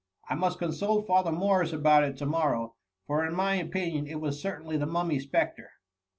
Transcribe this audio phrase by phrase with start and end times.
[0.25, 0.57] ^I must.
[0.57, 2.73] consult Father Morris about it to morrow,
[3.05, 5.69] for in my opinion it was certainly the Mummy spectre.''